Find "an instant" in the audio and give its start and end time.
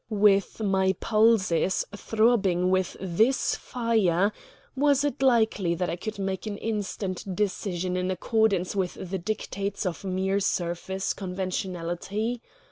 6.47-7.35